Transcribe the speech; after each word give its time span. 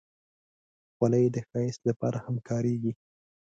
خولۍ 0.95 1.25
د 1.35 1.37
ښایست 1.49 1.81
لپاره 1.89 2.17
هم 2.25 2.35
کارېږي. 2.49 2.91